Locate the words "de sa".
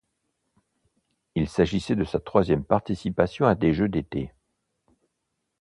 1.95-2.19